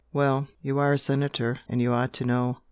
[0.11, 0.47] "Well!
[0.63, 2.57] you are a senator, and you ought to know!"